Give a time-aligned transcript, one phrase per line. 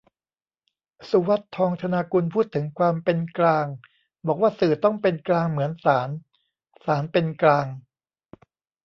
[1.09, 3.65] สุวัฒน์ ทองธนากุล พูดถึง ความเป็นกลาง
[4.27, 6.09] บอกว่าสื่อต้องเป็นกลางเหมือนศาล
[6.85, 7.65] ศาลเป็นกลาง